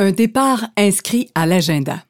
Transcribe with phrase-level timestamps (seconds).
[0.00, 2.04] Un départ inscrit à l'agenda.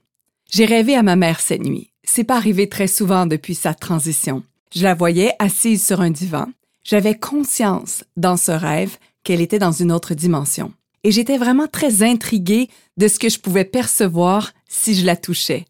[0.50, 1.90] J'ai rêvé à ma mère cette nuit.
[2.04, 4.42] C'est pas arrivé très souvent depuis sa transition.
[4.74, 6.48] Je la voyais assise sur un divan.
[6.84, 10.74] J'avais conscience dans ce rêve qu'elle était dans une autre dimension.
[11.02, 15.64] Et j'étais vraiment très intriguée de ce que je pouvais percevoir si je la touchais.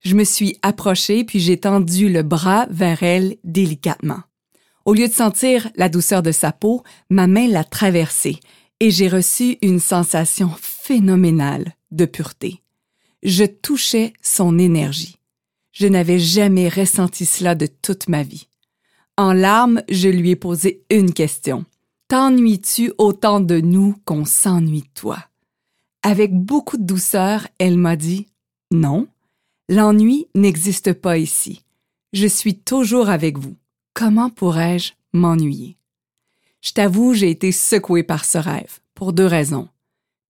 [0.00, 4.22] Je me suis approchée puis j'ai tendu le bras vers elle délicatement.
[4.86, 8.40] Au lieu de sentir la douceur de sa peau, ma main l'a traversée
[8.80, 10.50] et j'ai reçu une sensation
[10.82, 12.62] phénoménale de pureté.
[13.22, 15.18] Je touchais son énergie.
[15.72, 18.48] Je n'avais jamais ressenti cela de toute ma vie.
[19.16, 21.64] En larmes, je lui ai posé une question.
[22.08, 25.18] T'ennuies-tu autant de nous qu'on s'ennuie de toi?
[26.02, 28.26] Avec beaucoup de douceur, elle m'a dit
[28.72, 29.06] Non,
[29.68, 31.62] l'ennui n'existe pas ici.
[32.14, 33.54] Je suis toujours avec vous.
[33.92, 35.76] Comment pourrais-je m'ennuyer?
[36.62, 39.68] Je t'avoue, j'ai été secouée par ce rêve, pour deux raisons.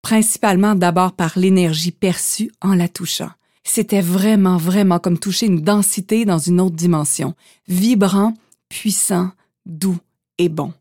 [0.03, 3.31] Principalement d'abord par l'énergie perçue en la touchant.
[3.65, 7.35] C'était vraiment, vraiment comme toucher une densité dans une autre dimension,
[7.69, 8.35] vibrant,
[8.69, 9.31] puissant,
[9.67, 9.99] doux
[10.39, 10.73] et bon.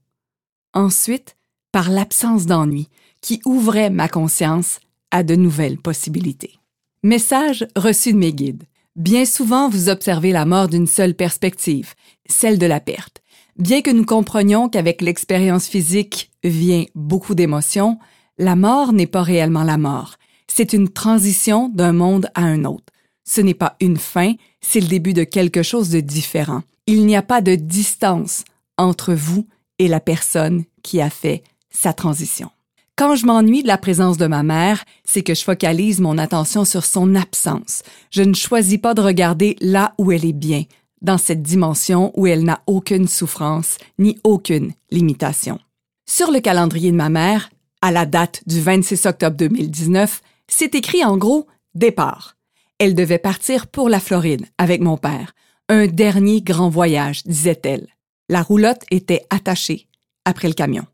[0.74, 1.36] Ensuite,
[1.72, 2.88] par l'absence d'ennui,
[3.22, 4.80] qui ouvrait ma conscience
[5.12, 6.60] à de nouvelles possibilités.
[7.04, 8.64] Message reçu de mes guides.
[8.96, 11.94] Bien souvent, vous observez la mort d'une seule perspective,
[12.28, 13.22] celle de la perte.
[13.58, 18.00] Bien que nous comprenions qu'avec l'expérience physique vient beaucoup d'émotions,
[18.40, 20.16] la mort n'est pas réellement la mort.
[20.48, 22.92] C'est une transition d'un monde à un autre.
[23.26, 26.64] Ce n'est pas une fin, c'est le début de quelque chose de différent.
[26.88, 28.46] Il n'y a pas de distance
[28.78, 29.46] entre vous
[29.78, 32.50] et la personne qui a fait sa transition.
[32.96, 36.66] Quand je m'ennuie de la présence de ma mère, c'est que je focalise mon attention
[36.66, 37.84] sur son absence.
[38.10, 40.64] Je ne choisis pas de regarder là où elle est bien,
[41.02, 45.60] dans cette dimension où elle n'a aucune souffrance ni aucune limitation.
[46.06, 47.50] Sur le calendrier de ma mère,
[47.82, 52.36] à la date du 26 octobre 2019, c'est écrit en gros départ.
[52.78, 55.34] Elle devait partir pour la Floride avec mon père.
[55.68, 57.88] Un dernier grand voyage, disait-elle.
[58.30, 59.88] La roulotte était attachée
[60.26, 60.86] après le camion.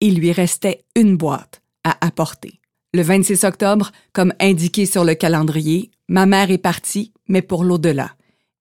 [0.00, 2.60] Il lui restait une boîte à apporter.
[2.92, 8.12] Le 26 octobre, comme indiqué sur le calendrier, ma mère est partie, mais pour l'au-delà.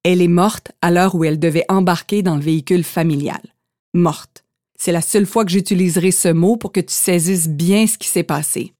[0.03, 3.41] Elle est morte à l'heure où elle devait embarquer dans le véhicule familial.
[3.94, 4.43] Morte.
[4.86, 8.10] C'est la seule fois que j'utiliserai ce mot pour que tu saisisses bien ce qui
[8.10, 8.74] s'est passé.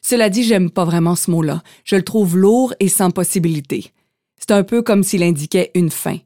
[0.00, 1.64] Cela dit, j'aime pas vraiment ce mot-là.
[1.84, 3.90] Je le trouve lourd et sans possibilité.
[4.38, 6.18] C'est un peu comme s'il indiquait une fin.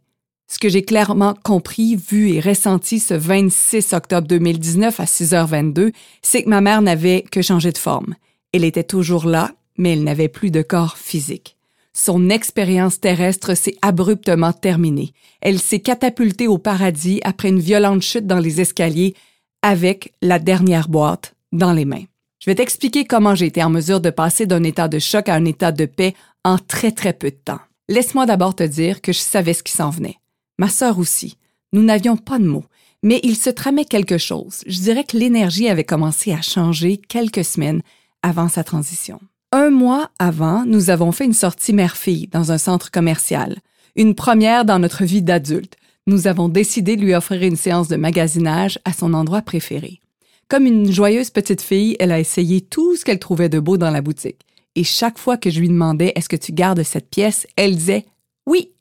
[0.46, 6.42] Ce que j'ai clairement compris, vu et ressenti ce 26 octobre 2019 à 6h22, c'est
[6.42, 8.16] que ma mère n'avait que changé de forme.
[8.52, 11.56] Elle était toujours là, mais elle n'avait plus de corps physique
[11.96, 15.12] son expérience terrestre s'est abruptement terminée.
[15.40, 19.14] Elle s'est catapultée au paradis après une violente chute dans les escaliers
[19.62, 22.04] avec la dernière boîte dans les mains.
[22.40, 25.34] Je vais t'expliquer comment j'ai été en mesure de passer d'un état de choc à
[25.34, 27.60] un état de paix en très très peu de temps.
[27.88, 30.18] Laisse-moi d'abord te dire que je savais ce qui s'en venait.
[30.58, 31.38] Ma sœur aussi.
[31.72, 32.64] Nous n'avions pas de mots,
[33.02, 34.62] mais il se tramait quelque chose.
[34.66, 37.82] Je dirais que l'énergie avait commencé à changer quelques semaines
[38.22, 39.20] avant sa transition.
[39.56, 43.60] Un mois avant, nous avons fait une sortie mère-fille dans un centre commercial,
[43.94, 45.76] une première dans notre vie d'adulte.
[46.08, 50.00] Nous avons décidé de lui offrir une séance de magasinage à son endroit préféré.
[50.48, 53.92] Comme une joyeuse petite fille, elle a essayé tout ce qu'elle trouvait de beau dans
[53.92, 54.40] la boutique.
[54.74, 58.06] Et chaque fois que je lui demandais Est-ce que tu gardes cette pièce elle disait
[58.46, 58.72] Oui,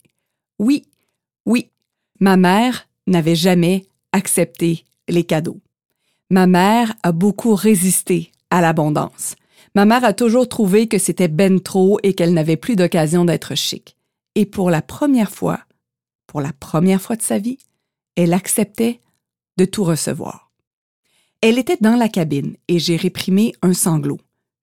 [0.57, 0.87] oui,
[1.45, 1.69] oui.
[2.19, 5.59] Ma mère n'avait jamais accepté les cadeaux.
[6.31, 9.35] Ma mère a beaucoup résisté à l'abondance.
[9.75, 13.55] Ma mère a toujours trouvé que c'était ben trop et qu'elle n'avait plus d'occasion d'être
[13.55, 13.95] chic.
[14.35, 15.59] Et pour la première fois,
[16.27, 17.57] pour la première fois de sa vie,
[18.15, 19.01] elle acceptait
[19.57, 20.51] de tout recevoir.
[21.41, 24.19] Elle était dans la cabine et j'ai réprimé un sanglot.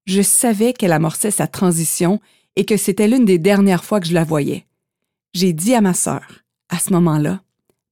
[0.07, 2.21] Je savais qu'elle amorçait sa transition
[2.57, 4.67] et que c'était l'une des dernières fois que je la voyais.
[5.35, 7.43] J'ai dit à ma sœur, à ce moment-là,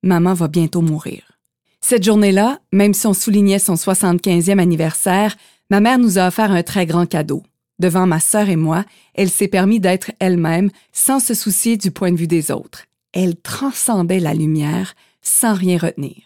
[0.03, 1.39] maman va bientôt mourir.
[1.81, 5.37] Cette journée-là, même si on soulignait son 75e anniversaire,
[5.71, 7.43] Ma mère nous a offert un très grand cadeau.
[7.79, 8.85] Devant ma sœur et moi,
[9.15, 12.87] elle s'est permis d'être elle-même sans se soucier du point de vue des autres.
[13.13, 16.17] Elle transcendait la lumière sans rien retenir.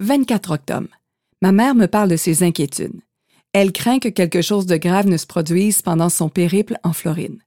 [0.00, 0.88] 24 octobre.
[1.42, 3.00] Ma mère me parle de ses inquiétudes.
[3.52, 7.38] Elle craint que quelque chose de grave ne se produise pendant son périple en Floride.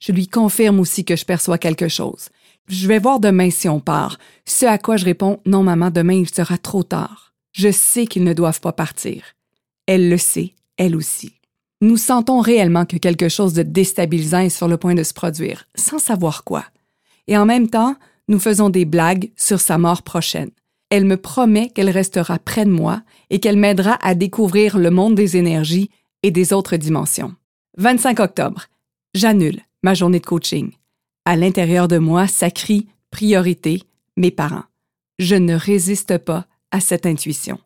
[0.00, 2.30] Je lui confirme aussi que je perçois quelque chose.
[2.68, 4.18] Je vais voir demain si on part.
[4.46, 7.34] Ce à quoi je réponds Non, maman, demain il sera trop tard.
[7.52, 9.22] Je sais qu'ils ne doivent pas partir.
[9.86, 11.34] Elle le sait elle aussi.
[11.82, 15.66] Nous sentons réellement que quelque chose de déstabilisant est sur le point de se produire,
[15.74, 16.64] sans savoir quoi.
[17.28, 17.96] Et en même temps,
[18.28, 20.50] nous faisons des blagues sur sa mort prochaine.
[20.88, 25.14] Elle me promet qu'elle restera près de moi et qu'elle m'aidera à découvrir le monde
[25.14, 25.90] des énergies
[26.22, 27.34] et des autres dimensions.
[27.76, 28.64] 25 octobre.
[29.14, 30.70] J'annule ma journée de coaching.
[31.26, 33.82] À l'intérieur de moi, ça crie priorité,
[34.16, 34.64] mes parents.
[35.18, 37.58] Je ne résiste pas à cette intuition.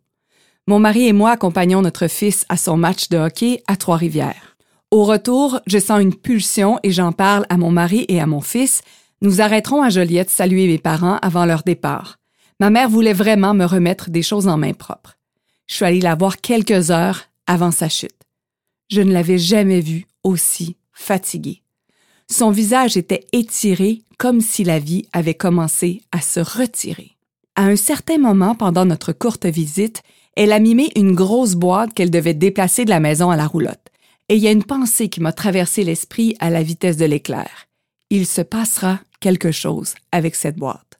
[0.66, 4.56] Mon mari et moi accompagnons notre fils à son match de hockey à Trois-Rivières.
[4.90, 8.40] Au retour, je sens une pulsion et j'en parle à mon mari et à mon
[8.40, 8.80] fils.
[9.20, 12.16] Nous arrêterons à Joliette saluer mes parents avant leur départ.
[12.60, 15.18] Ma mère voulait vraiment me remettre des choses en main propre.
[15.66, 18.16] Je suis allée la voir quelques heures avant sa chute.
[18.88, 21.60] Je ne l'avais jamais vue aussi fatiguée.
[22.30, 27.10] Son visage était étiré comme si la vie avait commencé à se retirer.
[27.54, 30.02] À un certain moment pendant notre courte visite,
[30.36, 33.90] elle a mimé une grosse boîte qu'elle devait déplacer de la maison à la roulotte.
[34.28, 37.66] Et il y a une pensée qui m'a traversé l'esprit à la vitesse de l'éclair.
[38.10, 40.98] Il se passera quelque chose avec cette boîte.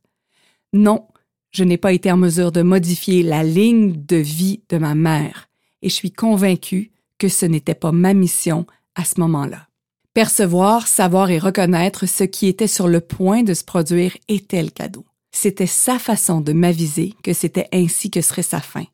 [0.72, 1.06] Non,
[1.50, 5.48] je n'ai pas été en mesure de modifier la ligne de vie de ma mère,
[5.82, 9.68] et je suis convaincue que ce n'était pas ma mission à ce moment-là.
[10.14, 14.70] Percevoir, savoir et reconnaître ce qui était sur le point de se produire était le
[14.70, 15.04] cadeau.
[15.32, 18.84] C'était sa façon de m'aviser que c'était ainsi que serait sa fin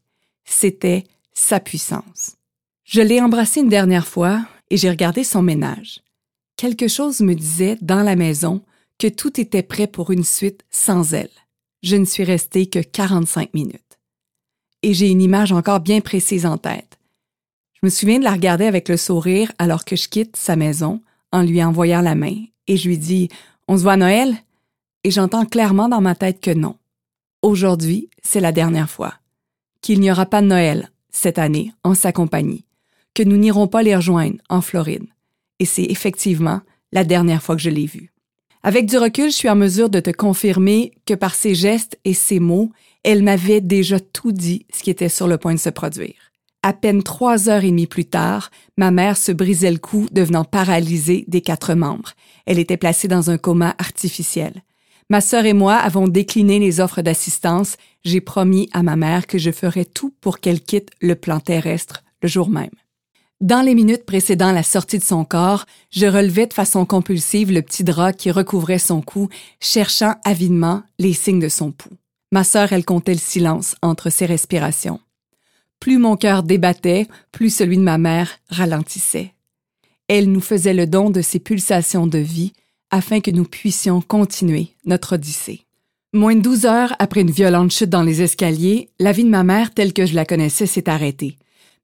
[0.44, 2.36] c'était sa puissance.
[2.84, 6.00] Je l'ai embrassé une dernière fois et j'ai regardé son ménage.
[6.56, 8.62] Quelque chose me disait dans la maison
[8.98, 11.30] que tout était prêt pour une suite sans elle.
[11.82, 13.98] Je ne suis restée que 45 minutes.
[14.82, 16.98] Et j'ai une image encore bien précise en tête.
[17.74, 21.00] Je me souviens de la regarder avec le sourire alors que je quitte sa maison
[21.32, 22.36] en lui envoyant la main
[22.66, 23.28] et je lui dis
[23.68, 24.34] On se voit à Noël?
[25.02, 26.76] Et j'entends clairement dans ma tête que non.
[27.40, 29.19] Aujourd'hui, c'est la dernière fois
[29.80, 32.64] qu'il n'y aura pas de Noël cette année en sa compagnie,
[33.14, 35.06] que nous n'irons pas les rejoindre en Floride.
[35.58, 36.60] Et c'est effectivement
[36.92, 38.12] la dernière fois que je l'ai vue.
[38.62, 42.14] Avec du recul, je suis en mesure de te confirmer que par ses gestes et
[42.14, 42.70] ses mots,
[43.04, 46.30] elle m'avait déjà tout dit ce qui était sur le point de se produire.
[46.62, 50.44] À peine trois heures et demie plus tard, ma mère se brisait le cou, devenant
[50.44, 52.12] paralysée des quatre membres.
[52.44, 54.62] Elle était placée dans un coma artificiel.
[55.10, 57.76] Ma sœur et moi avons décliné les offres d'assistance.
[58.04, 62.04] J'ai promis à ma mère que je ferais tout pour qu'elle quitte le plan terrestre
[62.22, 62.70] le jour même.
[63.40, 67.62] Dans les minutes précédant la sortie de son corps, je relevais de façon compulsive le
[67.62, 69.28] petit drap qui recouvrait son cou,
[69.60, 71.96] cherchant avidement les signes de son pouls.
[72.30, 75.00] Ma sœur, elle comptait le silence entre ses respirations.
[75.80, 79.34] Plus mon cœur débattait, plus celui de ma mère ralentissait.
[80.06, 82.52] Elle nous faisait le don de ses pulsations de vie,
[82.90, 85.66] afin que nous puissions continuer notre odyssée.
[86.12, 89.44] Moins de douze heures après une violente chute dans les escaliers, la vie de ma
[89.44, 91.36] mère telle que je la connaissais s'est arrêtée.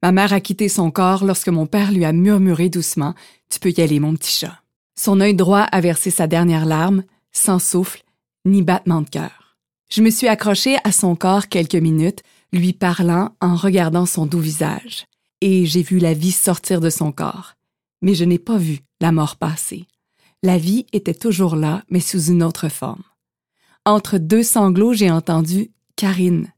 [0.03, 3.15] Ma mère a quitté son corps lorsque mon père lui a murmuré doucement
[3.49, 4.61] Tu peux y aller, mon petit chat.
[4.95, 8.03] Son œil droit a versé sa dernière larme, sans souffle
[8.45, 9.57] ni battement de cœur.
[9.89, 14.39] Je me suis accrochée à son corps quelques minutes, lui parlant en regardant son doux
[14.39, 15.05] visage,
[15.41, 17.53] et j'ai vu la vie sortir de son corps.
[18.01, 19.85] Mais je n'ai pas vu la mort passer.
[20.47, 23.03] La vie était toujours là, mais sous une autre forme.
[23.85, 26.53] Entre deux sanglots, j'ai entendu Karine.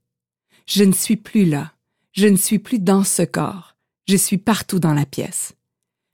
[0.67, 1.73] Je ne suis plus là.
[2.11, 3.75] Je ne suis plus dans ce corps.
[4.07, 5.53] Je suis partout dans la pièce.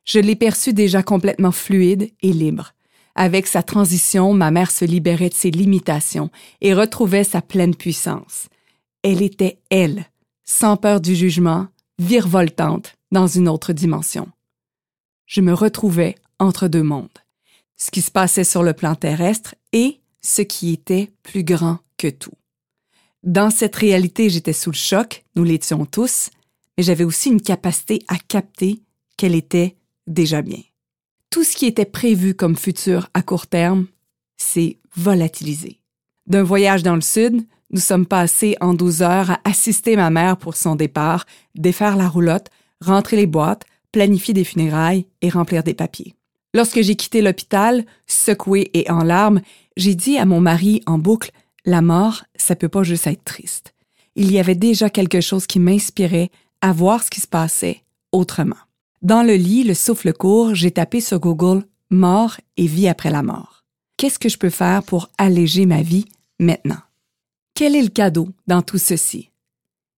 [0.06, 2.72] Je l'ai perçue déjà complètement fluide et libre.
[3.14, 6.30] Avec sa transition, ma mère se libérait de ses limitations
[6.62, 8.48] et retrouvait sa pleine puissance.
[9.04, 10.06] Elle était elle,
[10.46, 11.68] sans peur du jugement,
[12.00, 14.30] virevoltante dans une autre dimension.
[15.26, 17.25] Je me retrouvais entre deux mondes
[17.78, 22.10] ce qui se passait sur le plan terrestre et ce qui était plus grand que
[22.10, 22.34] tout.
[23.24, 26.30] Dans cette réalité, j'étais sous le choc, nous l'étions tous,
[26.78, 28.82] mais j'avais aussi une capacité à capter
[29.18, 30.62] qu'elle était déjà bien.
[31.30, 33.88] Tout ce qui était prévu comme futur à court terme
[34.38, 35.80] s'est volatilisé.
[36.28, 40.38] D'un voyage dans le sud, nous sommes passés en 12 heures à assister ma mère
[40.38, 45.74] pour son départ, défaire la roulotte, rentrer les boîtes, planifier des funérailles et remplir des
[45.74, 46.16] papiers.
[46.56, 49.42] Lorsque j'ai quitté l'hôpital, secoué et en larmes,
[49.76, 51.32] j'ai dit à mon mari en boucle
[51.66, 53.74] La mort, ça peut pas juste être triste.
[54.16, 56.32] Il y avait déjà quelque chose qui m'inspirait
[56.62, 57.84] à voir ce qui se passait
[58.14, 58.56] autrement.
[59.02, 63.22] Dans le lit, le souffle court, j'ai tapé sur Google Mort et vie après la
[63.22, 63.66] mort.
[63.98, 66.06] Qu'est-ce que je peux faire pour alléger ma vie
[66.40, 66.80] maintenant?
[67.54, 69.30] Quel est le cadeau dans tout ceci?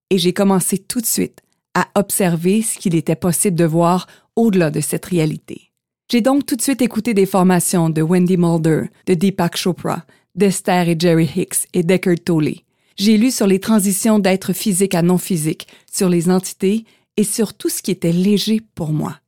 [0.10, 1.44] Et j'ai commencé tout de suite
[1.76, 5.67] à observer ce qu'il était possible de voir au-delà de cette réalité.
[6.10, 10.88] J'ai donc tout de suite écouté des formations de Wendy Mulder, de Deepak Chopra, d'Esther
[10.88, 12.56] et Jerry Hicks et Deckard Tolle.
[12.96, 16.86] J'ai lu sur les transitions d'être physique à non physique, sur les entités
[17.18, 19.20] et sur tout ce qui était léger pour moi.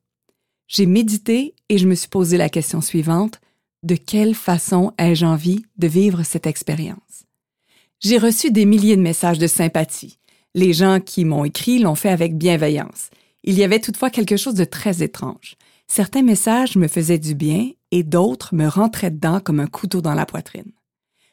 [0.69, 3.41] J'ai médité et je me suis posé la question suivante.
[3.83, 7.25] De quelle façon ai-je envie de vivre cette expérience?
[7.99, 10.17] J'ai reçu des milliers de messages de sympathie.
[10.55, 13.09] Les gens qui m'ont écrit l'ont fait avec bienveillance.
[13.43, 15.57] Il y avait toutefois quelque chose de très étrange
[15.91, 20.13] Certains messages me faisaient du bien et d'autres me rentraient dedans comme un couteau dans
[20.13, 20.71] la poitrine.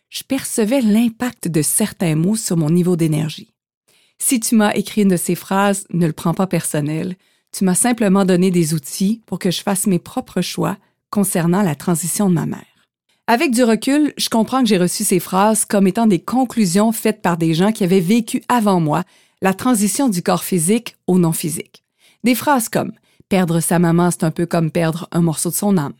[0.09, 3.53] Je percevais l'impact de certains mots sur mon niveau d'énergie.
[4.19, 7.17] Si tu m'as écrit une de ces phrases, ne le prends pas personnel.
[7.53, 10.79] Tu m'as simplement donné des outils pour que je fasse mes propres choix
[11.11, 12.65] concernant la transition de ma mère.
[13.27, 17.21] Avec du recul, je comprends que j'ai reçu ces phrases comme étant des conclusions faites
[17.21, 19.03] par des gens qui avaient vécu avant moi
[19.43, 21.85] la transition du corps physique au non physique.
[22.25, 22.93] Des phrases comme
[23.29, 25.95] Perdre sa maman, c'est un peu comme perdre un morceau de son âme.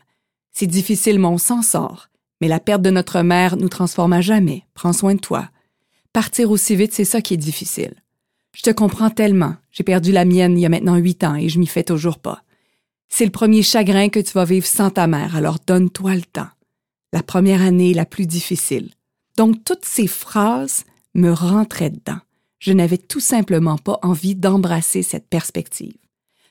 [0.53, 2.09] C'est difficile, mais on s'en sort.
[2.39, 4.63] Mais la perte de notre mère nous transforme à jamais.
[4.73, 5.49] Prends soin de toi.
[6.13, 7.95] Partir aussi vite, c'est ça qui est difficile.
[8.55, 9.55] Je te comprends tellement.
[9.71, 12.19] J'ai perdu la mienne il y a maintenant huit ans et je m'y fais toujours
[12.19, 12.43] pas.
[13.09, 16.49] C'est le premier chagrin que tu vas vivre sans ta mère, alors donne-toi le temps.
[17.13, 18.91] La première année la plus difficile.
[19.37, 22.19] Donc toutes ces phrases me rentraient dedans.
[22.59, 25.95] Je n'avais tout simplement pas envie d'embrasser cette perspective.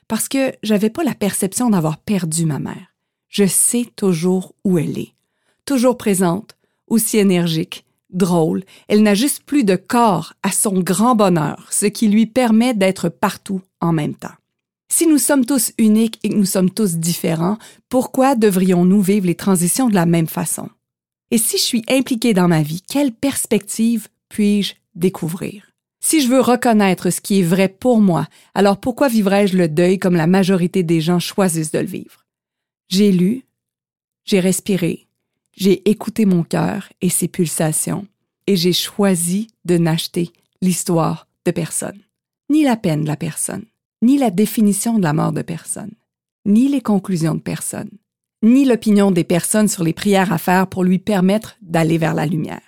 [0.07, 2.95] Parce que j'avais pas la perception d'avoir perdu ma mère.
[3.27, 5.13] Je sais toujours où elle est.
[5.65, 6.55] Toujours présente,
[6.87, 12.07] aussi énergique, drôle, elle n'a juste plus de corps à son grand bonheur, ce qui
[12.07, 14.29] lui permet d'être partout en même temps.
[14.89, 17.57] Si nous sommes tous uniques et que nous sommes tous différents,
[17.89, 20.69] pourquoi devrions-nous vivre les transitions de la même façon?
[21.29, 25.66] Et si je suis impliquée dans ma vie, quelle perspective puis-je découvrir?
[26.09, 29.99] Si je veux reconnaître ce qui est vrai pour moi, alors pourquoi vivrais-je le deuil
[29.99, 32.23] comme la majorité des gens choisissent de le vivre?
[32.87, 33.43] J'ai lu,
[34.23, 35.05] j'ai respiré,
[35.51, 38.07] j'ai écouté mon cœur et ses pulsations,
[38.47, 41.99] et j'ai choisi de n'acheter l'histoire de personne,
[42.49, 43.65] ni la peine de la personne,
[44.01, 45.91] ni la définition de la mort de personne,
[46.45, 47.91] ni les conclusions de personne,
[48.43, 52.25] ni l'opinion des personnes sur les prières à faire pour lui permettre d'aller vers la
[52.25, 52.66] lumière.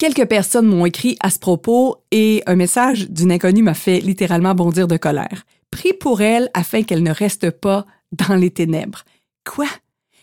[0.00, 4.54] Quelques personnes m'ont écrit à ce propos et un message d'une inconnue m'a fait littéralement
[4.54, 5.44] bondir de colère.
[5.70, 9.04] Prie pour elle afin qu'elle ne reste pas dans les ténèbres.
[9.44, 9.66] Quoi?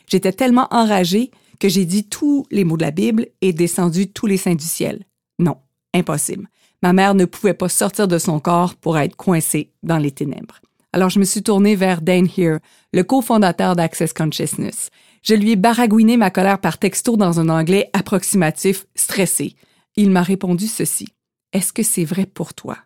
[0.07, 1.29] J'étais tellement enragée
[1.59, 4.65] que j'ai dit tous les mots de la Bible et descendu tous les saints du
[4.65, 5.03] ciel.
[5.37, 5.57] Non,
[5.93, 6.47] impossible.
[6.81, 10.59] Ma mère ne pouvait pas sortir de son corps pour être coincée dans les ténèbres.
[10.91, 12.57] Alors je me suis tournée vers Dane Here,
[12.93, 14.89] le cofondateur d'Access Consciousness.
[15.21, 19.55] Je lui ai baragouiné ma colère par texto dans un anglais approximatif, stressé.
[19.97, 21.07] Il m'a répondu ceci.
[21.53, 22.77] Est-ce que c'est vrai pour toi?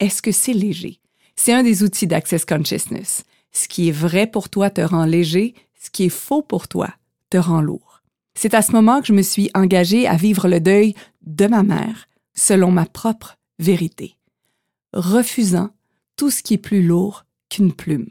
[0.00, 0.98] Est-ce que c'est léger?
[1.36, 3.24] C'est un des outils d'Access Consciousness.
[3.52, 6.88] Ce qui est vrai pour toi te rend léger, ce qui est faux pour toi
[7.28, 8.02] te rend lourd.
[8.34, 11.62] C'est à ce moment que je me suis engagée à vivre le deuil de ma
[11.62, 14.16] mère selon ma propre vérité,
[14.94, 15.70] refusant
[16.16, 18.08] tout ce qui est plus lourd qu'une plume.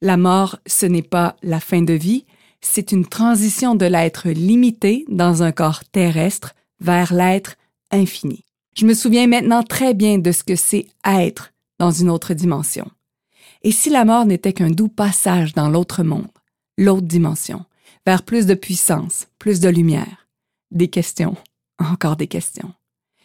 [0.00, 2.24] La mort, ce n'est pas la fin de vie,
[2.62, 7.56] c'est une transition de l'être limité dans un corps terrestre vers l'être
[8.76, 12.90] Je me souviens maintenant très bien de ce que c'est être dans une autre dimension.
[13.62, 16.28] Et si la mort n'était qu'un doux passage dans l'autre monde,
[16.76, 17.64] l'autre dimension,
[18.06, 20.28] vers plus de puissance, plus de lumière,
[20.70, 21.36] des questions,
[21.78, 22.72] encore des questions.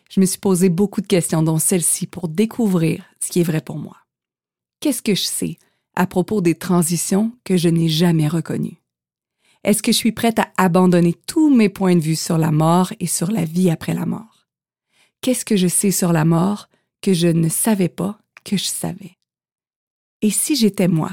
[0.10, 3.62] Je me suis posé beaucoup de questions, dont celle-ci, pour découvrir ce qui est vrai
[3.62, 3.98] pour moi.
[4.80, 5.58] Qu'est-ce que je sais
[5.96, 8.82] à propos des transitions que je n'ai jamais reconnues?
[9.64, 12.94] Est-ce que je suis prête à abandonner tous mes points de vue sur la mort
[13.00, 14.29] et sur la vie après la mort?
[15.22, 16.70] Qu'est-ce que je sais sur la mort
[17.02, 19.18] que je ne savais pas que je savais?
[20.22, 21.12] Et si j'étais moi,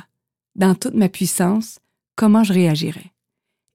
[0.55, 1.81] dans toute ma puissance,
[2.15, 3.13] comment je réagirais?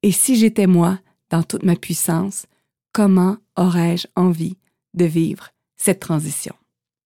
[0.03, 2.45] Et si j'étais moi, dans toute ma puissance,
[2.93, 4.57] comment aurais-je envie
[4.93, 6.55] de vivre cette transition?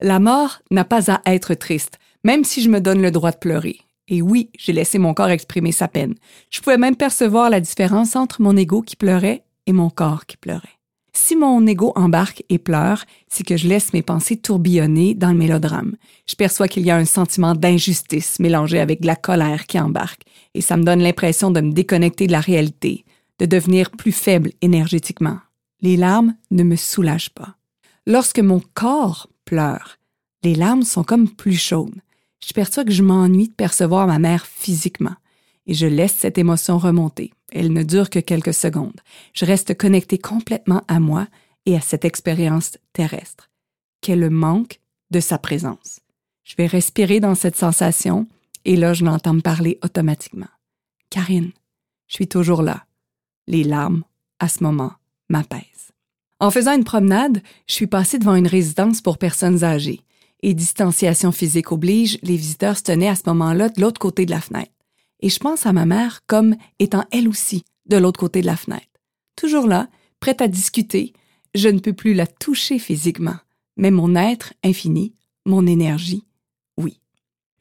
[0.00, 3.38] La mort n'a pas à être triste, même si je me donne le droit de
[3.38, 3.80] pleurer.
[4.08, 6.14] Et oui, j'ai laissé mon corps exprimer sa peine.
[6.50, 10.36] Je pouvais même percevoir la différence entre mon ego qui pleurait et mon corps qui
[10.36, 10.75] pleurait.
[11.18, 15.38] Si mon ego embarque et pleure, c'est que je laisse mes pensées tourbillonner dans le
[15.38, 15.96] mélodrame.
[16.28, 20.24] Je perçois qu'il y a un sentiment d'injustice mélangé avec de la colère qui embarque,
[20.52, 23.06] et ça me donne l'impression de me déconnecter de la réalité,
[23.38, 25.38] de devenir plus faible énergétiquement.
[25.80, 27.56] Les larmes ne me soulagent pas.
[28.06, 29.96] Lorsque mon corps pleure,
[30.44, 32.02] les larmes sont comme plus chaudes
[32.46, 35.14] je perçois que je m'ennuie de percevoir ma mère physiquement
[35.66, 37.32] et je laisse cette émotion remonter.
[37.52, 39.00] Elle ne dure que quelques secondes.
[39.32, 41.26] Je reste connecté complètement à moi
[41.64, 43.50] et à cette expérience terrestre,
[44.00, 44.80] qu'est le manque
[45.10, 46.00] de sa présence.
[46.44, 48.26] Je vais respirer dans cette sensation
[48.64, 50.46] et là, je l'entends parler automatiquement.
[51.10, 51.52] Karine,
[52.08, 52.84] je suis toujours là.
[53.46, 54.02] Les larmes,
[54.38, 54.92] à ce moment,
[55.28, 55.62] m'apaisent.
[56.38, 60.02] En faisant une promenade, je suis passée devant une résidence pour personnes âgées
[60.42, 64.30] et distanciation physique oblige, les visiteurs se tenaient à ce moment-là de l'autre côté de
[64.30, 64.70] la fenêtre.
[65.20, 68.56] Et je pense à ma mère comme étant elle aussi de l'autre côté de la
[68.56, 68.86] fenêtre.
[69.36, 69.88] Toujours là,
[70.20, 71.12] prête à discuter,
[71.54, 73.36] je ne peux plus la toucher physiquement,
[73.76, 76.24] mais mon être infini, mon énergie,
[76.76, 77.00] oui.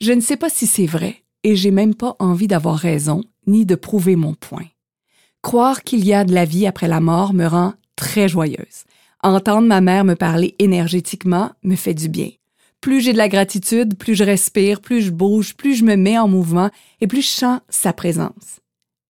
[0.02, 3.66] Je ne sais pas si c'est vrai, et j'ai même pas envie d'avoir raison, ni
[3.66, 4.66] de prouver mon point.
[5.42, 8.84] Croire qu'il y a de la vie après la mort me rend très joyeuse.
[9.22, 12.30] Entendre ma mère me parler énergétiquement me fait du bien.
[12.82, 16.18] Plus j'ai de la gratitude, plus je respire, plus je bouge, plus je me mets
[16.18, 16.70] en mouvement
[17.02, 18.60] et plus je sens sa présence.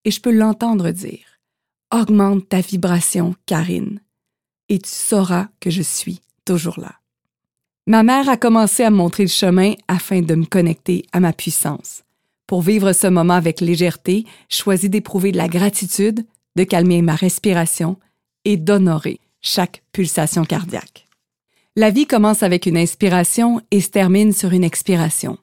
[0.04, 1.40] Et je peux l'entendre dire
[1.92, 4.00] Augmente ta vibration, Karine,
[4.68, 6.96] et tu sauras que je suis toujours là.
[7.86, 11.32] Ma mère a commencé à me montrer le chemin afin de me connecter à ma
[11.32, 12.02] puissance.
[12.46, 16.24] Pour vivre ce moment avec légèreté, choisis d'éprouver de la gratitude,
[16.56, 17.96] de calmer ma respiration
[18.44, 21.05] et d'honorer chaque pulsation cardiaque.
[21.78, 25.36] La vie commence avec une inspiration et se termine sur une expiration.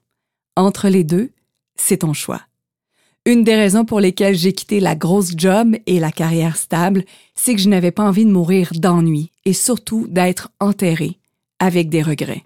[0.56, 1.30] Entre les deux,
[1.76, 2.42] c'est ton choix.
[3.28, 7.54] Une des raisons pour lesquelles j'ai quitté la grosse job et la carrière stable, c'est
[7.54, 11.20] que je n'avais pas envie de mourir d'ennui et surtout d'être enterré
[11.60, 12.46] avec des regrets.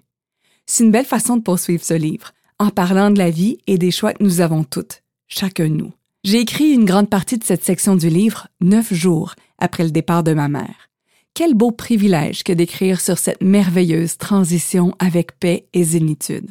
[0.66, 3.90] C'est une belle façon de poursuivre ce livre, en parlant de la vie et des
[3.90, 5.92] choix que nous avons toutes, chacun de nous.
[6.24, 10.24] J'ai écrit une grande partie de cette section du livre neuf jours après le départ
[10.24, 10.90] de ma mère.
[11.38, 16.50] Quel beau privilège que d'écrire sur cette merveilleuse transition avec paix et zénitude.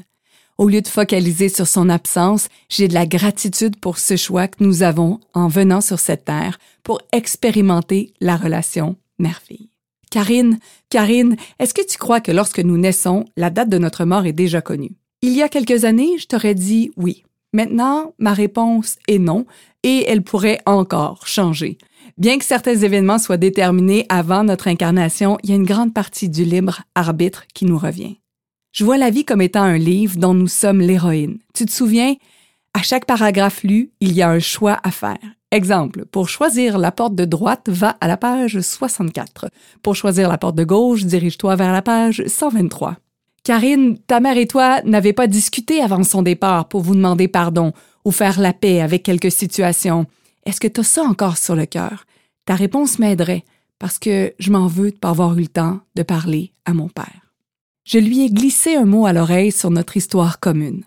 [0.57, 4.63] Au lieu de focaliser sur son absence, j'ai de la gratitude pour ce choix que
[4.63, 9.71] nous avons en venant sur cette terre pour expérimenter la relation mère-fille.
[10.09, 10.57] Karine,
[10.89, 14.31] Karine, est-ce que tu crois que lorsque nous naissons, la date de notre mort est
[14.31, 14.95] déjà connue?
[15.21, 17.25] Il y a quelques années, je t'aurais dit oui.
[17.51, 19.47] Maintenant, ma réponse est non
[19.83, 21.77] et elle pourrait encore changer.
[22.17, 26.29] Bien que certains événements soient déterminés avant notre incarnation, il y a une grande partie
[26.29, 28.17] du libre arbitre qui nous revient.
[28.71, 31.37] Je vois la vie comme étant un livre dont nous sommes l'héroïne.
[31.53, 32.15] Tu te souviens?
[32.73, 35.17] À chaque paragraphe lu, il y a un choix à faire.
[35.51, 39.49] Exemple, pour choisir la porte de droite, va à la page 64.
[39.83, 42.97] Pour choisir la porte de gauche, dirige-toi vers la page 123.
[43.43, 47.73] Karine, ta mère et toi n'avez pas discuté avant son départ pour vous demander pardon
[48.05, 50.07] ou faire la paix avec quelques situations.
[50.47, 52.06] Est-ce que tu as ça encore sur le cœur?
[52.47, 53.45] Ta réponse m'aiderait
[53.77, 56.89] parce que je m'en veux de pas avoir eu le temps de parler à mon
[56.89, 57.27] père
[57.87, 60.83] je lui ai glissé un mot à l'oreille sur notre histoire commune.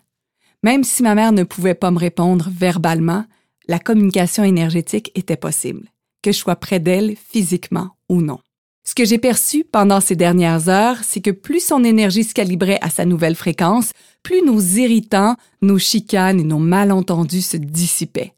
[0.62, 3.25] Même si ma mère ne pouvait pas me répondre verbalement,
[3.66, 5.88] la communication énergétique était possible,
[6.23, 8.38] que je sois près d'elle physiquement ou non.
[8.85, 12.79] Ce que j'ai perçu pendant ces dernières heures, c'est que plus son énergie se calibrait
[12.83, 13.92] à sa nouvelle fréquence,
[14.23, 18.35] plus nos irritants, nos chicanes et nos malentendus se dissipaient.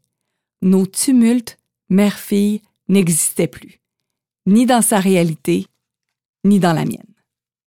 [0.61, 1.57] Nos tumultes,
[1.89, 3.79] mère-fille, n'existaient plus,
[4.45, 5.67] ni dans sa réalité,
[6.43, 7.12] ni dans la mienne.